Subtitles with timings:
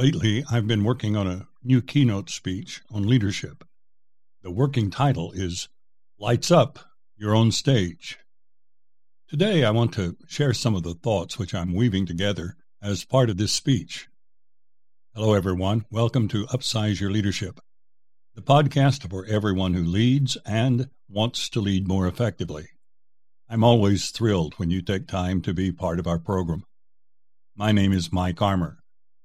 [0.00, 3.64] Lately, I've been working on a new keynote speech on leadership.
[4.42, 5.68] The working title is
[6.18, 6.78] Lights Up
[7.18, 8.16] Your Own Stage.
[9.28, 13.28] Today, I want to share some of the thoughts which I'm weaving together as part
[13.28, 14.08] of this speech.
[15.14, 15.84] Hello, everyone.
[15.90, 17.60] Welcome to Upsize Your Leadership,
[18.34, 22.68] the podcast for everyone who leads and wants to lead more effectively.
[23.50, 26.64] I'm always thrilled when you take time to be part of our program.
[27.54, 28.79] My name is Mike Armour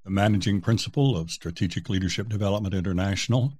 [0.06, 3.54] the managing principal of Strategic Leadership Development International,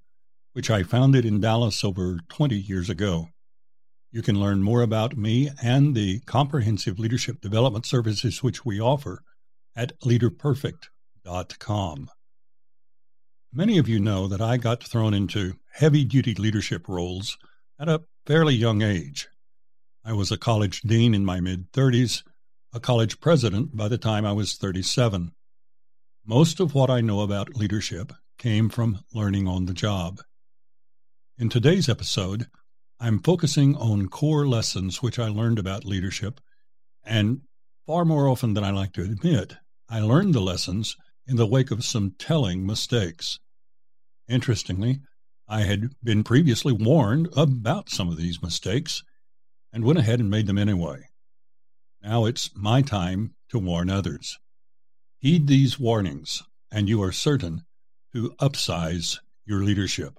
[0.52, 3.30] which I founded in Dallas over 20 years ago.
[4.12, 9.24] You can learn more about me and the comprehensive leadership development services which we offer
[9.74, 12.10] at leaderperfect.com.
[13.52, 17.36] Many of you know that I got thrown into heavy duty leadership roles
[17.80, 19.26] at a fairly young age.
[20.04, 22.22] I was a college dean in my mid 30s,
[22.72, 25.32] a college president by the time I was 37.
[26.28, 30.18] Most of what I know about leadership came from learning on the job.
[31.38, 32.46] In today's episode,
[32.98, 36.40] I'm focusing on core lessons which I learned about leadership,
[37.04, 37.42] and
[37.86, 39.54] far more often than I like to admit,
[39.88, 40.96] I learned the lessons
[41.28, 43.38] in the wake of some telling mistakes.
[44.28, 45.02] Interestingly,
[45.46, 49.04] I had been previously warned about some of these mistakes
[49.72, 51.04] and went ahead and made them anyway.
[52.02, 54.36] Now it's my time to warn others.
[55.18, 57.64] Heed these warnings, and you are certain
[58.14, 60.18] to upsize your leadership.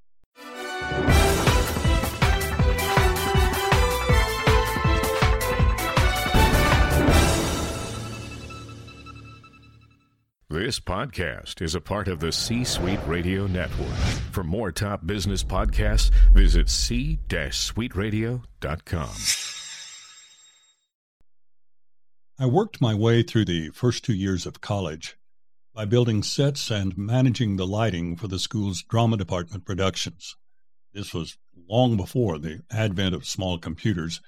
[10.49, 13.93] This podcast is a part of the C Suite Radio Network.
[14.31, 19.46] For more top business podcasts, visit c-suiteradio.com.
[22.39, 25.17] I worked my way through the first two years of college
[25.73, 30.35] by building sets and managing the lighting for the school's drama department productions.
[30.93, 34.21] This was long before the advent of small computers,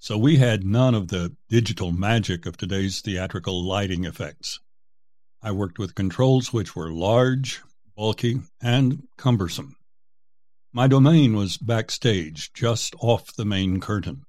[0.00, 4.58] so we had none of the digital magic of today's theatrical lighting effects.
[5.40, 7.62] I worked with controls which were large,
[7.96, 9.76] bulky, and cumbersome.
[10.72, 14.24] My domain was backstage, just off the main curtain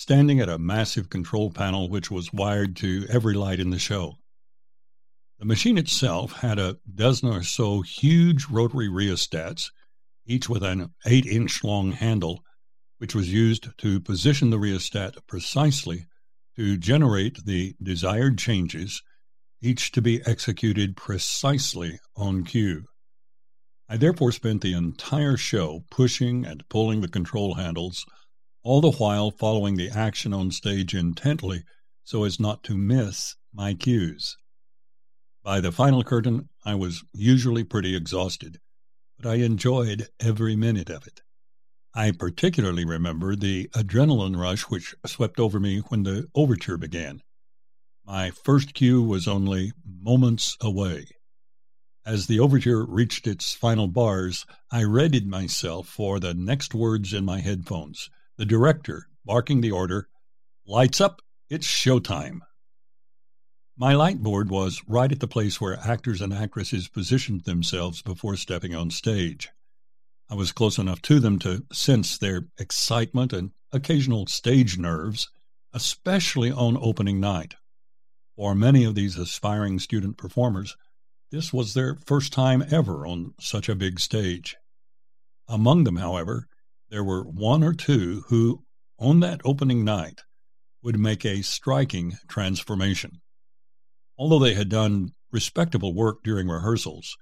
[0.00, 4.14] standing at a massive control panel which was wired to every light in the show.
[5.38, 9.70] The machine itself had a dozen or so huge rotary rheostats,
[10.24, 12.42] each with an 8 inch long handle,
[12.96, 16.06] which was used to position the rheostat precisely
[16.56, 19.02] to generate the desired changes,
[19.60, 22.84] each to be executed precisely on cue.
[23.86, 28.06] I therefore spent the entire show pushing and pulling the control handles
[28.62, 31.64] all the while following the action on stage intently
[32.04, 34.36] so as not to miss my cues.
[35.42, 38.58] By the final curtain, I was usually pretty exhausted,
[39.18, 41.22] but I enjoyed every minute of it.
[41.94, 47.22] I particularly remember the adrenaline rush which swept over me when the overture began.
[48.04, 51.06] My first cue was only moments away.
[52.04, 57.24] As the overture reached its final bars, I readied myself for the next words in
[57.24, 60.08] my headphones the director barking the order,
[60.66, 61.20] Lights up,
[61.50, 62.40] it's showtime.
[63.76, 68.36] My light board was right at the place where actors and actresses positioned themselves before
[68.36, 69.50] stepping on stage.
[70.30, 75.28] I was close enough to them to sense their excitement and occasional stage nerves,
[75.74, 77.56] especially on opening night.
[78.36, 80.78] For many of these aspiring student performers,
[81.30, 84.56] this was their first time ever on such a big stage.
[85.46, 86.48] Among them, however,
[86.90, 88.64] there were one or two who,
[88.98, 90.20] on that opening night,
[90.82, 93.12] would make a striking transformation.
[94.18, 97.16] Although they had done respectable work during rehearsals,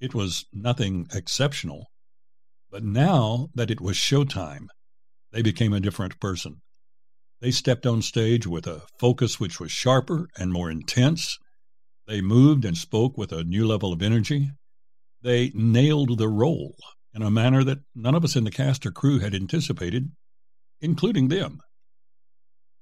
[0.00, 1.86] it was nothing exceptional.
[2.70, 4.66] But now that it was showtime,
[5.32, 6.62] they became a different person.
[7.40, 11.38] They stepped on stage with a focus which was sharper and more intense.
[12.06, 14.50] They moved and spoke with a new level of energy.
[15.22, 16.76] They nailed the role
[17.14, 20.10] in a manner that none of us in the cast or crew had anticipated,
[20.80, 21.60] including them.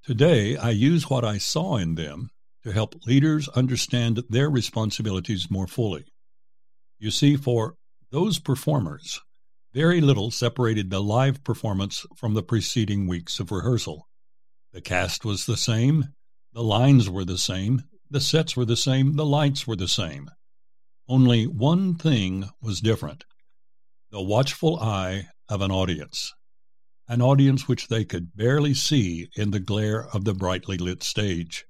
[0.03, 2.31] Today, I use what I saw in them
[2.63, 6.05] to help leaders understand their responsibilities more fully.
[6.99, 7.75] You see, for
[8.11, 9.21] those performers,
[9.73, 14.09] very little separated the live performance from the preceding weeks of rehearsal.
[14.73, 16.07] The cast was the same,
[16.53, 20.31] the lines were the same, the sets were the same, the lights were the same.
[21.09, 23.25] Only one thing was different
[24.17, 26.33] the watchful eye of an audience,
[27.07, 31.67] an audience which they could barely see in the glare of the brightly lit stage.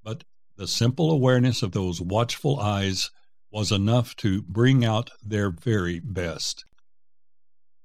[0.00, 0.22] But
[0.56, 3.10] the simple awareness of those watchful eyes
[3.50, 6.64] was enough to bring out their very best.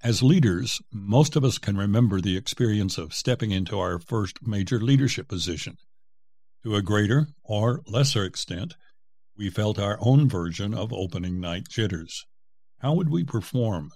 [0.04, 4.80] As leaders, most of us can remember the experience of stepping into our first major
[4.80, 5.78] leadership position.
[6.62, 8.76] To a greater or lesser extent,
[9.36, 12.28] we felt our own version of opening night jitters.
[12.80, 13.92] How would we perform?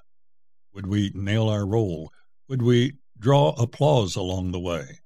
[0.73, 2.11] Would we nail our role?
[2.49, 4.99] Would we draw applause along the way?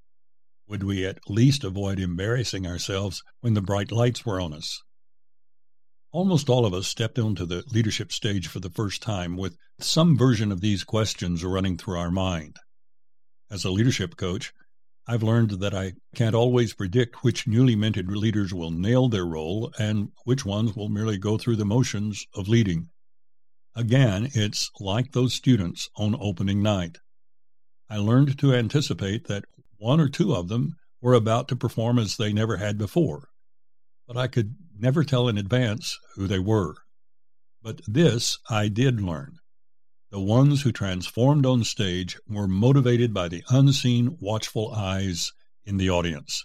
[0.68, 4.81] Would we at least avoid embarrassing ourselves when the bright lights were on us?
[6.12, 10.18] Almost all of us stepped onto the leadership stage for the first time with some
[10.18, 12.57] version of these questions running through our mind.
[13.51, 14.53] As a leadership coach,
[15.06, 19.71] I've learned that I can't always predict which newly minted leaders will nail their role
[19.77, 22.89] and which ones will merely go through the motions of leading.
[23.77, 26.97] Again, it's like those students on opening night.
[27.88, 29.45] I learned to anticipate that
[29.77, 33.29] one or two of them were about to perform as they never had before,
[34.07, 36.74] but I could never tell in advance who they were.
[37.62, 39.38] But this I did learn.
[40.09, 45.33] The ones who transformed on stage were motivated by the unseen, watchful eyes
[45.65, 46.44] in the audience.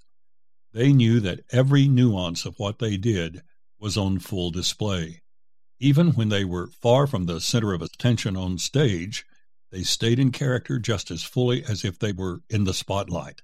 [0.75, 3.41] They knew that every nuance of what they did
[3.79, 5.22] was on full display.
[5.83, 9.25] Even when they were far from the center of attention on stage,
[9.73, 13.43] they stayed in character just as fully as if they were in the spotlight.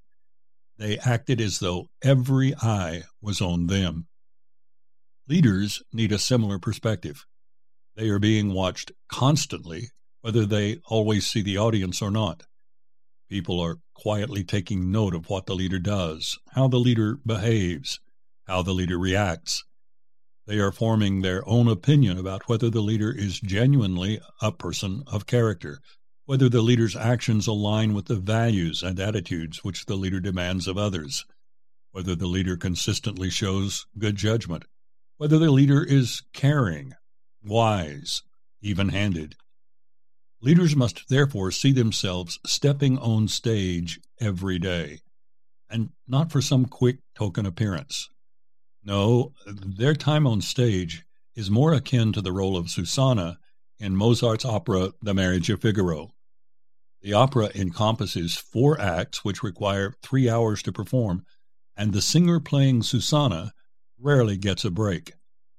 [0.77, 4.07] They acted as though every eye was on them.
[5.27, 7.27] Leaders need a similar perspective.
[7.97, 12.45] They are being watched constantly, whether they always see the audience or not.
[13.29, 17.99] People are quietly taking note of what the leader does, how the leader behaves,
[18.47, 19.65] how the leader reacts.
[20.49, 25.27] They are forming their own opinion about whether the leader is genuinely a person of
[25.27, 25.79] character,
[26.25, 30.79] whether the leader's actions align with the values and attitudes which the leader demands of
[30.79, 31.27] others,
[31.91, 34.65] whether the leader consistently shows good judgment,
[35.19, 36.95] whether the leader is caring,
[37.45, 38.23] wise,
[38.63, 39.37] even handed.
[40.41, 45.01] Leaders must therefore see themselves stepping on stage every day,
[45.69, 48.09] and not for some quick token appearance.
[48.89, 51.05] No, their time on stage
[51.37, 53.39] is more akin to the role of Susanna
[53.79, 56.15] in Mozart's opera The Marriage of Figaro.
[57.03, 61.27] The opera encompasses four acts which require three hours to perform,
[61.77, 63.53] and the singer playing Susanna
[63.99, 65.13] rarely gets a break.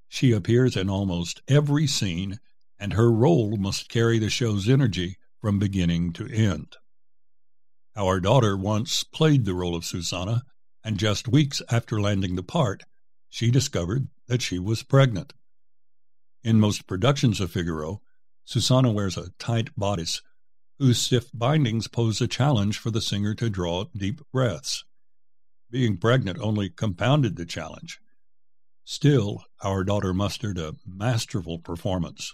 [0.08, 2.40] She appears in almost every scene,
[2.80, 6.78] and her role must carry the show's energy from beginning to end.
[7.96, 10.42] Our daughter once played the role of Susanna,
[10.84, 12.82] and just weeks after landing the part,
[13.30, 15.34] she discovered that she was pregnant.
[16.44, 18.02] In most productions of Figaro,
[18.46, 20.22] Susanna wears a tight bodice
[20.80, 24.86] whose stiff bindings pose a challenge for the singer to draw deep breaths.
[25.70, 28.00] Being pregnant only compounded the challenge.
[28.86, 32.34] Still, our daughter mustered a masterful performance.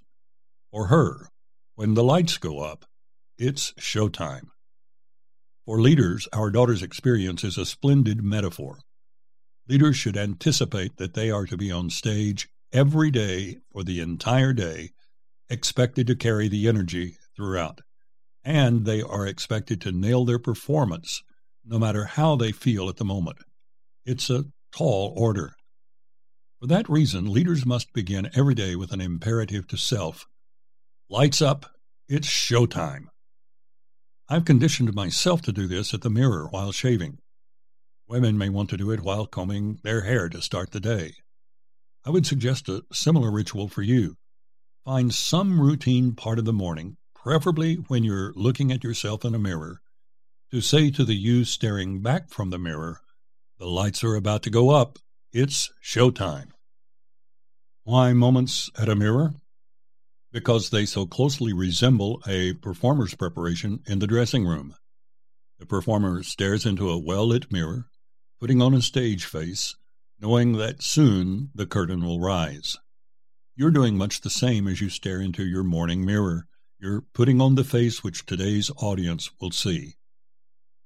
[0.71, 1.29] For her,
[1.73, 2.85] when the lights go up,
[3.37, 4.47] it's showtime.
[5.65, 8.79] For leaders, our daughter's experience is a splendid metaphor.
[9.67, 14.53] Leaders should anticipate that they are to be on stage every day for the entire
[14.53, 14.91] day,
[15.49, 17.81] expected to carry the energy throughout.
[18.43, 21.23] And they are expected to nail their performance
[21.65, 23.37] no matter how they feel at the moment.
[24.05, 25.55] It's a tall order.
[26.59, 30.27] For that reason, leaders must begin every day with an imperative to self
[31.07, 31.67] Lights up,
[32.09, 33.05] it's showtime.
[34.27, 37.19] I've conditioned myself to do this at the mirror while shaving.
[38.07, 41.15] Women may want to do it while combing their hair to start the day.
[42.05, 44.17] I would suggest a similar ritual for you.
[44.83, 49.39] Find some routine part of the morning, preferably when you're looking at yourself in a
[49.39, 49.81] mirror,
[50.51, 53.01] to say to the you staring back from the mirror,
[53.57, 54.99] The lights are about to go up.
[55.33, 56.51] It's showtime.
[57.83, 59.33] Why moments at a mirror?
[60.31, 64.75] Because they so closely resemble a performer's preparation in the dressing room.
[65.57, 67.87] The performer stares into a well lit mirror,
[68.39, 69.75] putting on a stage face,
[70.19, 72.77] knowing that soon the curtain will rise.
[73.55, 76.47] You're doing much the same as you stare into your morning mirror.
[76.79, 79.95] You're putting on the face which today's audience will see.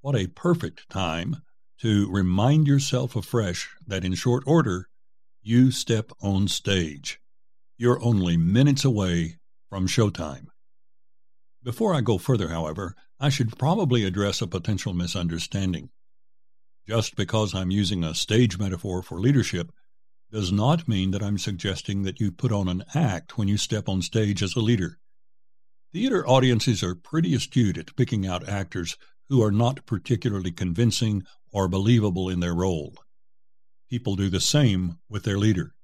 [0.01, 1.37] What a perfect time
[1.81, 4.87] to remind yourself afresh that in short order
[5.41, 7.19] you step on stage.
[7.77, 9.39] You're only minutes away
[9.69, 10.47] from showtime.
[11.63, 15.89] Before I go further, however, I should probably address a potential misunderstanding.
[16.89, 19.71] Just because I'm using a stage metaphor for leadership
[20.31, 23.87] does not mean that I'm suggesting that you put on an act when you step
[23.87, 24.97] on stage as a leader.
[25.93, 31.67] Theater audiences are pretty astute at picking out actors who are not particularly convincing or
[31.67, 32.95] believable in their role.
[33.91, 35.75] People do the same with their leader.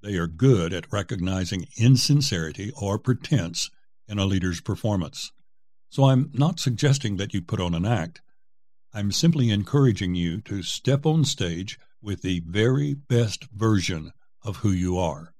[0.00, 3.68] They are good at recognizing insincerity or pretense
[4.06, 5.32] in a leader's performance.
[5.88, 8.22] So I'm not suggesting that you put on an act.
[8.96, 14.12] I'm simply encouraging you to step on stage with the very best version
[14.42, 15.34] of who you are.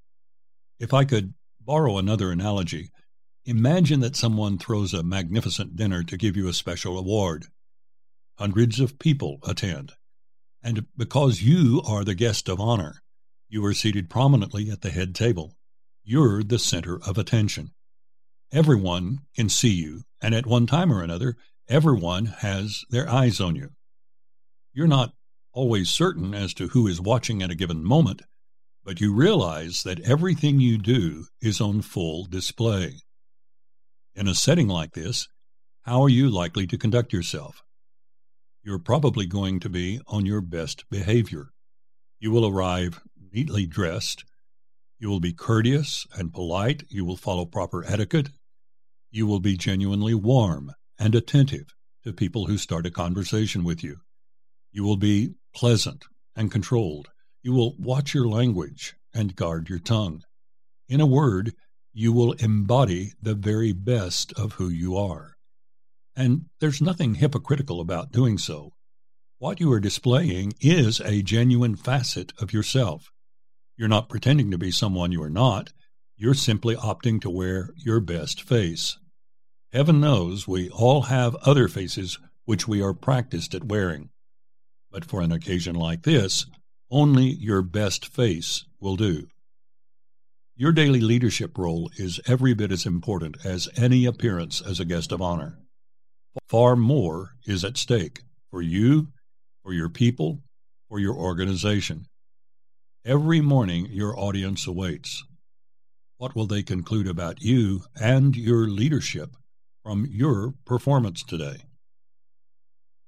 [0.79, 2.91] If I could borrow another analogy,
[3.47, 7.47] imagine that someone throws a magnificent dinner to give you a special award.
[8.39, 9.95] Hundreds of people attend.
[10.63, 13.01] And because you are the guest of honor,
[13.49, 15.57] you are seated prominently at the head table.
[16.05, 17.71] You're the center of attention.
[18.53, 23.57] Everyone can see you, and at one time or another, everyone has their eyes on
[23.57, 23.71] you.
[24.73, 25.13] You're not
[25.53, 28.23] always certain as to who is watching at a given moment,
[28.85, 33.01] but you realize that everything you do is on full display.
[34.15, 35.29] In a setting like this,
[35.83, 37.63] how are you likely to conduct yourself?
[38.63, 41.51] You're probably going to be on your best behavior.
[42.21, 43.01] You will arrive
[43.33, 44.25] neatly dressed.
[44.99, 46.85] You will be courteous and polite.
[46.89, 48.31] You will follow proper etiquette.
[49.11, 51.75] You will be genuinely warm and attentive
[52.05, 53.99] to people who start a conversation with you.
[54.73, 57.09] You will be pleasant and controlled.
[57.43, 60.23] You will watch your language and guard your tongue.
[60.88, 61.53] In a word,
[61.93, 65.33] you will embody the very best of who you are.
[66.15, 68.73] And there's nothing hypocritical about doing so.
[69.38, 73.11] What you are displaying is a genuine facet of yourself.
[73.76, 75.73] You're not pretending to be someone you are not.
[76.17, 78.97] You're simply opting to wear your best face.
[79.76, 84.09] Heaven knows we all have other faces which we are practiced at wearing.
[84.90, 86.47] But for an occasion like this,
[86.90, 89.26] only your best face will do.
[90.56, 95.12] Your daily leadership role is every bit as important as any appearance as a guest
[95.12, 95.59] of honor.
[96.49, 99.09] Far more is at stake for you,
[99.62, 100.40] for your people,
[100.88, 102.06] for your organization.
[103.04, 105.23] Every morning, your audience awaits.
[106.16, 109.37] What will they conclude about you and your leadership
[109.87, 111.59] from your performance today?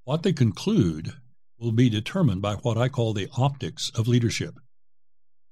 [0.05, 1.13] What they conclude
[1.59, 4.55] will be determined by what I call the optics of leadership.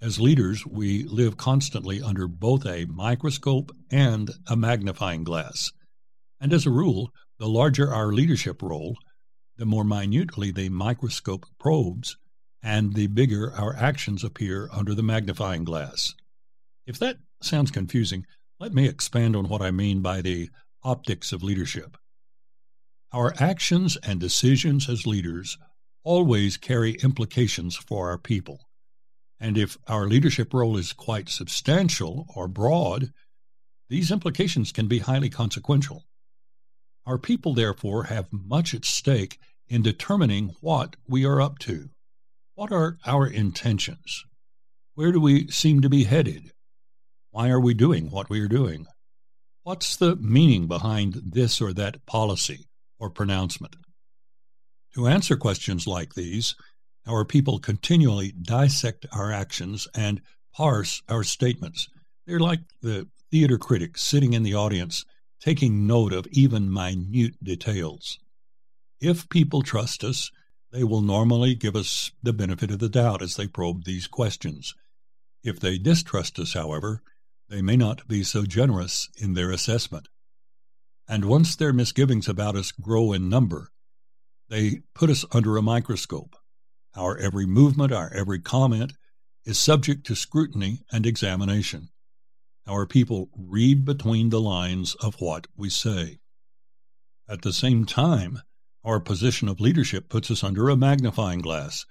[0.00, 5.72] As leaders, we live constantly under both a microscope and a magnifying glass.
[6.40, 8.96] And as a rule, the larger our leadership role,
[9.56, 12.16] the more minutely the microscope probes
[12.62, 16.14] and the bigger our actions appear under the magnifying glass.
[16.86, 18.24] If that sounds confusing,
[18.60, 20.50] let me expand on what I mean by the
[20.86, 21.96] optics of leadership.
[23.12, 25.58] Our actions and decisions as leaders
[26.04, 28.60] always carry implications for our people.
[29.40, 33.10] And if our leadership role is quite substantial or broad,
[33.88, 36.04] these implications can be highly consequential.
[37.04, 41.90] Our people, therefore, have much at stake in determining what we are up to.
[42.54, 44.24] What are our intentions?
[44.94, 46.52] Where do we seem to be headed?
[47.32, 48.86] Why are we doing what we are doing?
[49.66, 52.68] What's the meaning behind this or that policy
[53.00, 53.74] or pronouncement?
[54.94, 56.54] To answer questions like these,
[57.04, 60.22] our people continually dissect our actions and
[60.54, 61.88] parse our statements.
[62.28, 65.04] They're like the theater critic sitting in the audience,
[65.40, 68.20] taking note of even minute details.
[69.00, 70.30] If people trust us,
[70.70, 74.76] they will normally give us the benefit of the doubt as they probe these questions.
[75.42, 77.02] If they distrust us, however,
[77.48, 80.08] they may not be so generous in their assessment.
[81.08, 83.70] And once their misgivings about us grow in number,
[84.48, 86.36] they put us under a microscope.
[86.96, 88.94] Our every movement, our every comment
[89.44, 91.88] is subject to scrutiny and examination.
[92.66, 96.18] Our people read between the lines of what we say.
[97.28, 98.40] At the same time,
[98.84, 101.84] our position of leadership puts us under a magnifying glass,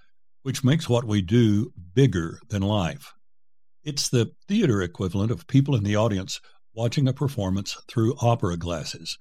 [0.44, 3.14] which makes what we do bigger than life.
[3.86, 6.42] It's the theater equivalent of people in the audience
[6.74, 9.20] watching a performance through opera glasses.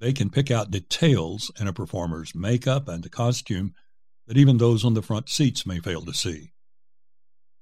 [0.00, 3.72] They can pick out details in a performer's makeup and costume
[4.26, 6.52] that even those on the front seats may fail to see.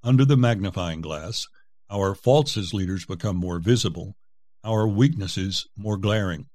[0.03, 1.47] Under the magnifying glass,
[1.89, 4.17] our faults as leaders become more visible,
[4.65, 6.47] our weaknesses more glaring.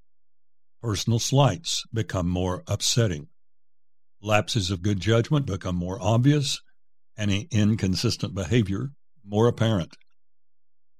[0.82, 3.30] Personal slights become more upsetting.
[4.22, 6.60] Lapses of good judgment become more obvious,
[7.18, 8.92] any inconsistent behavior
[9.26, 9.98] more apparent.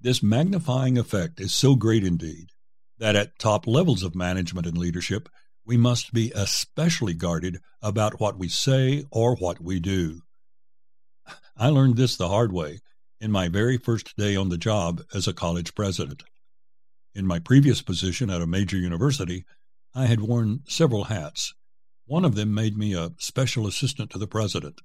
[0.00, 2.48] This magnifying effect is so great indeed
[2.98, 5.28] that at top levels of management and leadership,
[5.64, 10.20] we must be especially guarded about what we say or what we do.
[11.56, 12.80] I learned this the hard way
[13.20, 16.22] in my very first day on the job as a college president.
[17.14, 19.44] In my previous position at a major university,
[19.94, 21.52] I had worn several hats.
[22.06, 24.80] One of them made me a special assistant to the president.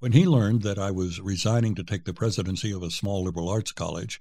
[0.00, 3.48] When he learned that I was resigning to take the presidency of a small liberal
[3.48, 4.20] arts college,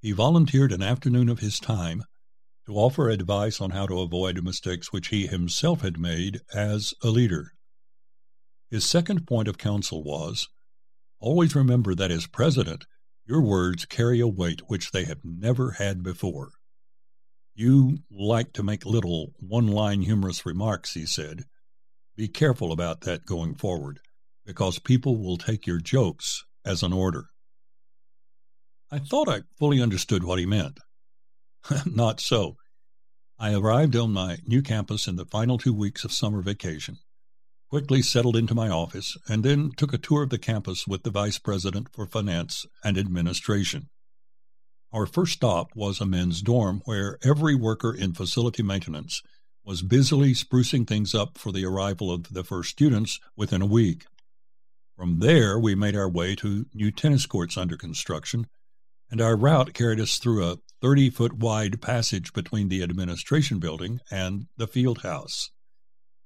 [0.00, 2.04] he volunteered an afternoon of his time
[2.66, 7.08] to offer advice on how to avoid mistakes which he himself had made as a
[7.08, 7.52] leader.
[8.70, 10.48] His second point of counsel was
[11.18, 12.84] always remember that as president,
[13.26, 16.52] your words carry a weight which they have never had before.
[17.54, 21.42] You like to make little one line humorous remarks, he said.
[22.16, 23.98] Be careful about that going forward,
[24.44, 27.26] because people will take your jokes as an order.
[28.90, 30.78] I thought I fully understood what he meant.
[31.86, 32.56] Not so.
[33.38, 36.98] I arrived on my new campus in the final two weeks of summer vacation,
[37.70, 41.10] quickly settled into my office, and then took a tour of the campus with the
[41.10, 43.88] Vice President for Finance and Administration.
[44.92, 49.22] Our first stop was a men's dorm where every worker in facility maintenance
[49.64, 54.04] was busily sprucing things up for the arrival of the first students within a week.
[55.02, 58.46] From there, we made our way to new tennis courts under construction
[59.10, 63.98] and our route carried us through a 30 foot wide passage between the administration building
[64.12, 65.50] and the field house.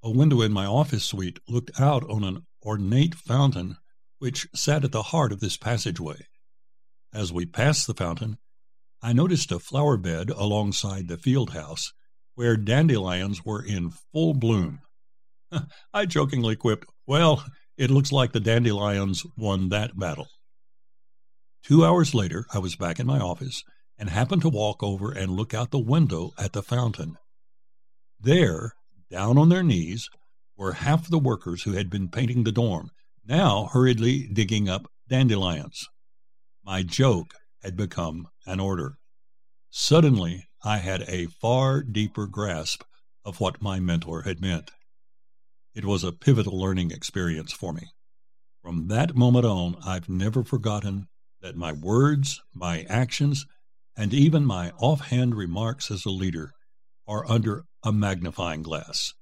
[0.03, 3.77] A window in my office suite looked out on an ornate fountain
[4.19, 6.27] which sat at the heart of this passageway.
[7.11, 8.37] As we passed the fountain,
[9.01, 11.93] I noticed a flower bed alongside the field house
[12.35, 14.81] where dandelions were in full bloom.
[15.95, 17.43] I jokingly quipped, Well,
[17.77, 20.27] it looks like the dandelions won that battle.
[21.63, 23.63] Two hours later, I was back in my office
[23.97, 27.17] and happened to walk over and look out the window at the fountain.
[28.19, 28.73] There,
[29.11, 30.09] down on their knees,
[30.55, 32.89] were half the workers who had been painting the dorm,
[33.25, 35.87] now hurriedly digging up dandelions.
[36.63, 38.97] My joke had become an order.
[39.69, 42.83] Suddenly, I had a far deeper grasp
[43.23, 44.71] of what my mentor had meant.
[45.77, 47.91] It was a pivotal learning experience for me.
[48.63, 51.07] From that moment on, I've never forgotten
[51.43, 53.45] that my words, my actions,
[53.95, 56.53] and even my offhand remarks as a leader
[57.07, 59.13] are under a magnifying glass.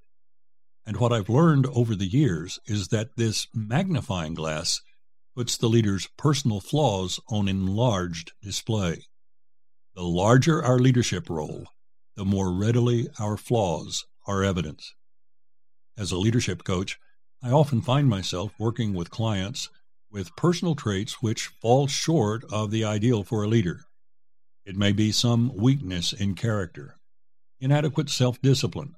[0.85, 4.79] And what I've learned over the years is that this magnifying glass
[5.35, 9.03] puts the leader's personal flaws on enlarged display.
[9.93, 11.65] The larger our leadership role,
[12.15, 14.81] the more readily our flaws are evident.
[15.97, 16.99] As a leadership coach,
[17.41, 19.69] I often find myself working with clients
[20.11, 23.85] with personal traits which fall short of the ideal for a leader.
[24.65, 26.97] It may be some weakness in character,
[27.59, 28.95] inadequate self discipline,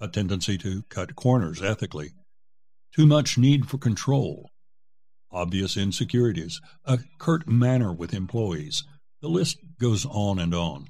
[0.00, 2.12] a tendency to cut corners ethically,
[2.94, 4.50] too much need for control,
[5.30, 8.84] obvious insecurities, a curt manner with employees.
[9.20, 10.86] The list goes on and on.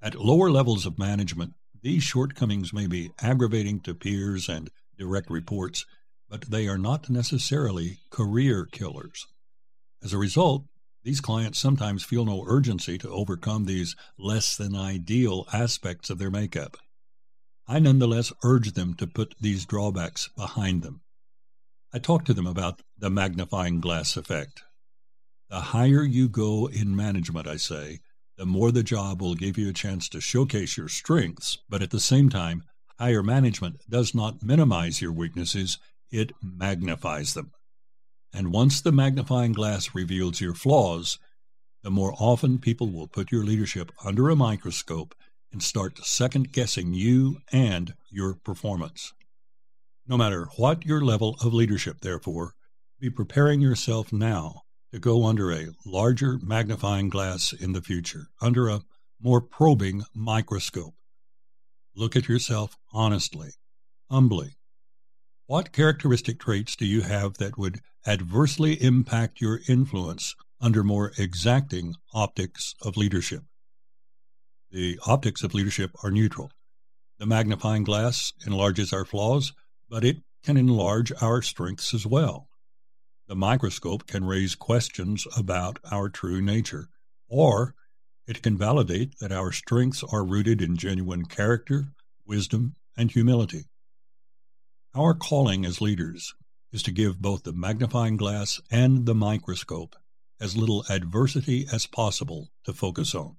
[0.00, 5.86] At lower levels of management, these shortcomings may be aggravating to peers and direct reports,
[6.28, 9.26] but they are not necessarily career killers.
[10.02, 10.64] As a result,
[11.04, 16.30] these clients sometimes feel no urgency to overcome these less than ideal aspects of their
[16.30, 16.76] makeup.
[17.66, 21.02] I nonetheless urge them to put these drawbacks behind them.
[21.92, 24.62] I talk to them about the magnifying glass effect.
[25.48, 28.00] The higher you go in management, I say,
[28.38, 31.90] the more the job will give you a chance to showcase your strengths, but at
[31.90, 32.62] the same time,
[32.96, 35.78] higher management does not minimize your weaknesses,
[36.12, 37.50] it magnifies them.
[38.32, 41.18] And once the magnifying glass reveals your flaws,
[41.82, 45.16] the more often people will put your leadership under a microscope
[45.50, 49.12] and start second guessing you and your performance.
[50.06, 52.54] No matter what your level of leadership, therefore,
[53.00, 58.68] be preparing yourself now to go under a larger magnifying glass in the future, under
[58.68, 58.82] a
[59.20, 60.94] more probing microscope.
[61.94, 63.50] Look at yourself honestly,
[64.10, 64.56] humbly,
[65.46, 71.94] what characteristic traits do you have that would adversely impact your influence under more exacting
[72.12, 73.44] optics of leadership?
[74.70, 76.50] The optics of leadership are neutral.
[77.18, 79.54] The magnifying glass enlarges our flaws,
[79.88, 82.47] but it can enlarge our strengths as well.
[83.28, 86.88] The microscope can raise questions about our true nature,
[87.28, 87.74] or
[88.26, 91.92] it can validate that our strengths are rooted in genuine character,
[92.24, 93.66] wisdom, and humility.
[94.94, 96.34] Our calling as leaders
[96.72, 99.94] is to give both the magnifying glass and the microscope
[100.40, 103.36] as little adversity as possible to focus on.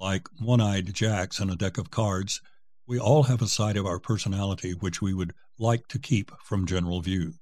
[0.00, 2.40] Like one eyed jacks in a deck of cards,
[2.86, 6.64] we all have a side of our personality which we would like to keep from
[6.64, 7.34] general view.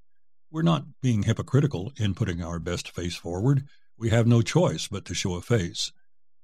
[0.49, 3.67] We're not being hypocritical in putting our best face forward.
[3.97, 5.91] We have no choice but to show a face.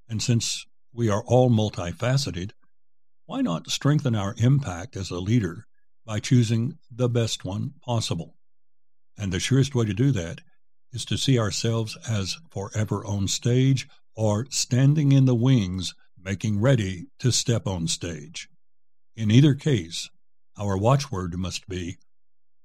[0.09, 2.51] And since we are all multifaceted,
[3.25, 5.65] why not strengthen our impact as a leader
[6.05, 8.35] by choosing the best one possible.
[9.17, 10.41] And the surest way to do that
[10.91, 17.07] is to see ourselves as forever on stage or standing in the wings, making ready
[17.19, 18.49] to step on stage.
[19.15, 20.09] In either case,
[20.57, 21.97] our watchword must be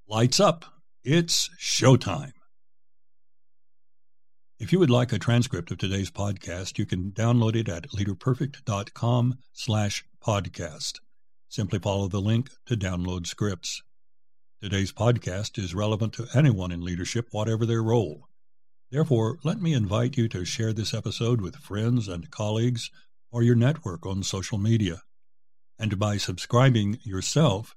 [0.07, 0.78] Lights up!
[1.05, 2.33] It's showtime!
[4.59, 9.35] If you would like a transcript of today's podcast, you can download it at leaderperfect.com
[9.53, 10.95] slash podcast.
[11.47, 13.81] Simply follow the link to download scripts.
[14.61, 18.25] Today's podcast is relevant to anyone in leadership, whatever their role.
[18.91, 22.91] Therefore, let me invite you to share this episode with friends and colleagues
[23.31, 25.03] or your network on social media.
[25.79, 27.73] And by subscribing yourself,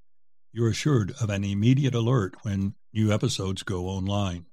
[0.51, 4.45] you're assured of an immediate alert when new episodes go online.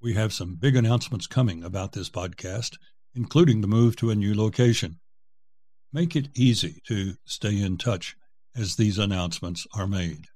[0.00, 2.76] We have some big announcements coming about this podcast,
[3.14, 5.00] including the move to a new location.
[5.92, 8.16] Make it easy to stay in touch
[8.56, 10.26] as these announcements are made.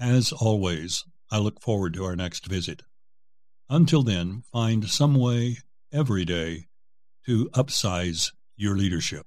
[0.00, 2.82] As always, I look forward to our next visit.
[3.68, 5.58] Until then, find some way
[5.92, 6.68] every day
[7.26, 9.26] to upsize your leadership.